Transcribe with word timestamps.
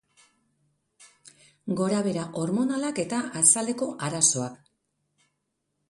Gorabehera 1.81 2.25
hormonalak 2.41 3.05
eta 3.05 3.23
azaleko 3.43 3.93
arazoak. 4.11 4.61